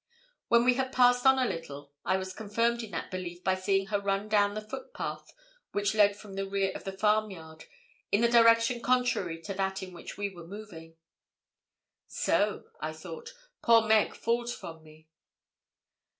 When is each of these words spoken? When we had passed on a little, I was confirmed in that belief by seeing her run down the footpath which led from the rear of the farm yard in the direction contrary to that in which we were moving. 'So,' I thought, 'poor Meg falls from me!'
When 0.47 0.65
we 0.65 0.73
had 0.73 0.91
passed 0.91 1.27
on 1.27 1.37
a 1.37 1.45
little, 1.45 1.91
I 2.03 2.17
was 2.17 2.33
confirmed 2.33 2.81
in 2.81 2.89
that 2.89 3.11
belief 3.11 3.43
by 3.43 3.53
seeing 3.53 3.85
her 3.89 3.99
run 4.01 4.29
down 4.29 4.55
the 4.55 4.61
footpath 4.67 5.31
which 5.73 5.93
led 5.93 6.15
from 6.17 6.33
the 6.33 6.47
rear 6.49 6.71
of 6.73 6.85
the 6.85 6.91
farm 6.91 7.29
yard 7.29 7.65
in 8.11 8.21
the 8.21 8.27
direction 8.27 8.81
contrary 8.81 9.39
to 9.43 9.53
that 9.53 9.83
in 9.83 9.93
which 9.93 10.17
we 10.17 10.27
were 10.31 10.47
moving. 10.47 10.95
'So,' 12.07 12.71
I 12.79 12.93
thought, 12.93 13.35
'poor 13.61 13.83
Meg 13.83 14.15
falls 14.15 14.55
from 14.55 14.81
me!' 14.81 15.07